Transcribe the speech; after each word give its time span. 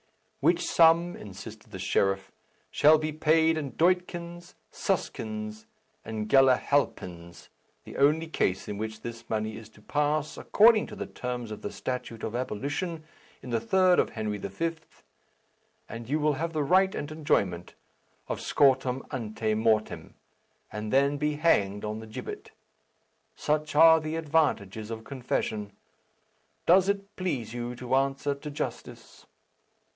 "Which 0.39 0.65
sum," 0.65 1.15
insisted 1.15 1.69
the 1.69 1.77
sheriff, 1.77 2.31
"shall 2.71 2.97
be 2.97 3.11
paid 3.11 3.55
in 3.55 3.73
doitkins, 3.73 4.55
suskins, 4.71 5.67
and 6.03 6.27
galihalpens, 6.27 7.49
the 7.83 7.97
only 7.97 8.25
case 8.25 8.67
in 8.67 8.79
which 8.79 9.01
this 9.01 9.29
money 9.29 9.55
is 9.57 9.69
to 9.69 9.81
pass, 9.83 10.39
according 10.39 10.87
to 10.87 10.95
the 10.95 11.05
terms 11.05 11.51
of 11.51 11.61
the 11.61 11.71
statute 11.71 12.23
of 12.23 12.35
abolition, 12.35 13.03
in 13.43 13.51
the 13.51 13.59
third 13.59 13.99
of 13.99 14.09
Henry 14.09 14.39
V., 14.39 14.75
and 15.87 16.09
you 16.09 16.19
will 16.19 16.33
have 16.33 16.53
the 16.53 16.63
right 16.63 16.95
and 16.95 17.11
enjoyment 17.11 17.75
of 18.27 18.41
scortum 18.41 19.05
ante 19.11 19.53
mortem, 19.53 20.15
and 20.71 20.91
then 20.91 21.17
be 21.17 21.35
hanged 21.35 21.85
on 21.85 21.99
the 21.99 22.07
gibbet. 22.07 22.49
Such 23.35 23.75
are 23.75 23.99
the 23.99 24.15
advantages 24.15 24.89
of 24.89 25.03
confession. 25.03 25.71
Does 26.65 26.89
it 26.89 27.15
please 27.15 27.53
you 27.53 27.75
to 27.75 27.93
answer 27.93 28.33
to 28.33 28.49
justice?" 28.49 29.27